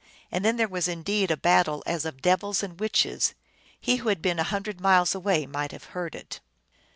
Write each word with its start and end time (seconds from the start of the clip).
And 0.31 0.43
then 0.43 0.57
there 0.57 0.67
was 0.67 0.87
indeed 0.87 1.29
a 1.29 1.37
battle 1.37 1.83
as 1.85 2.05
of 2.05 2.23
devils 2.23 2.63
and 2.63 2.79
witches; 2.79 3.35
he 3.79 3.97
who 3.97 4.09
had 4.09 4.19
been 4.19 4.39
a 4.39 4.43
hundred 4.43 4.81
miles 4.81 5.13
away 5.13 5.45
might 5.45 5.71
have 5.71 5.83
heard 5.93 6.15
it. 6.15 6.39